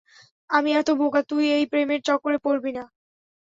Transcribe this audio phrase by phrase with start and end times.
[0.49, 2.83] আমি এত বোকা, তুই এই প্রেমের চক্করে পড়বি না।